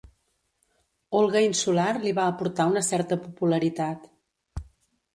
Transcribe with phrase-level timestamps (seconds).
[1.19, 4.13] Olga insular li va aportar una certa popularitat.